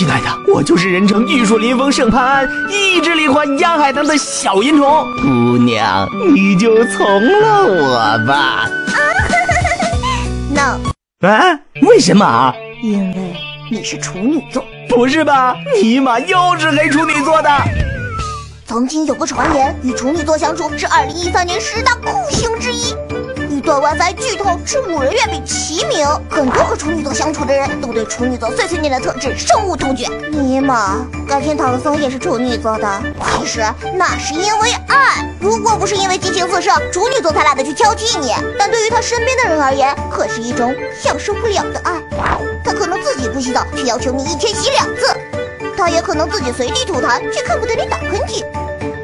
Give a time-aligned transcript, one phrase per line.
[0.00, 5.06] 亲爱的，我就是人称玉树临风胜潘安，一直罹患压海棠的小银虫。
[5.20, 8.66] 姑娘，你就从了我吧。
[10.56, 10.80] no，
[11.28, 11.60] 啊？
[11.82, 12.54] 为什么啊？
[12.82, 13.36] 因为
[13.70, 14.64] 你是处女座。
[14.88, 15.54] 不是吧？
[15.82, 17.50] 尼玛又是黑处女座的！
[18.64, 22.94] 曾经有个传言，与处女座相处是2013年十大酷刑之一，
[23.70, 26.04] 与断 WiFi、剧透、吃五仁月饼齐名。
[26.28, 30.08] 很多和处女座相处的人都对处女座碎碎念的特质深恶痛绝。
[30.28, 33.02] 尼玛，感情唐僧也是处女座的，
[33.38, 33.62] 其实
[33.94, 35.24] 那是因为爱。
[35.38, 38.34] 如果不是因为激情四射，处女座才懒得去挑剔你。
[38.58, 41.92] 但对于他身边的人而言，可是一种享受不了的爱。
[42.64, 45.16] 他可能自己不洗澡，却要求你一天洗两次。
[45.76, 48.44] 他也可能自己随地吐痰，却恨不得你打喷嚏。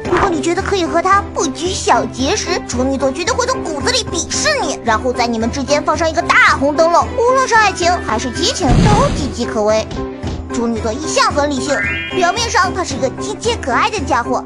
[0.09, 7.05] 如果你觉得可以和他不拘小节时，处女座绝对会从骨子里鄙视你，然后在你们之间放上一个大红灯笼。
[7.17, 9.85] 无论是爱情还是激情，都岌岌可危。
[10.53, 11.77] 处女座一向很理性，
[12.15, 14.41] 表面上他是一个亲切可爱的家伙，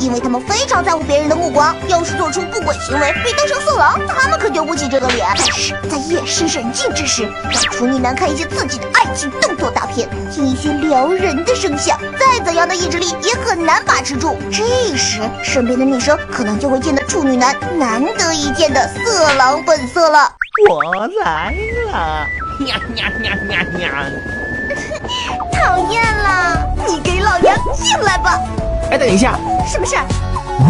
[0.00, 1.76] 因为他们非常在乎别人的目光。
[1.88, 5.26] 要是做出不轨行为，被当成色狼，他们可丢不起这个脸。
[5.36, 14.34] 但是在夜深人静之时，让处女男看一些刺激的爱情动作大片，听一些撩人的声响，再怎样的意志力也很难把持住。
[14.50, 20.32] 这时，身边的女生可能就会见到处女男难得一见的色狼本色了。
[20.70, 20.82] 我
[21.22, 21.54] 来
[21.92, 22.26] 了，
[22.64, 24.06] 呀呀呀呀呀！
[25.52, 28.40] 讨厌了，你给老娘进来吧！
[28.90, 29.38] 哎，等一下，
[29.70, 30.06] 什么事儿？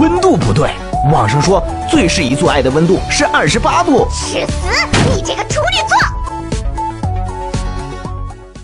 [0.01, 0.73] 温度不对，
[1.11, 4.07] 网上说最适宜做爱的温度是二十八度。
[4.13, 4.53] 去死！
[5.15, 5.56] 你这个！